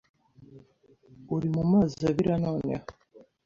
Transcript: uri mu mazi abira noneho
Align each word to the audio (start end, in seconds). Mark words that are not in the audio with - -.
uri 1.35 1.47
mu 1.55 1.63
mazi 1.71 1.99
abira 2.11 2.35
noneho 2.45 2.85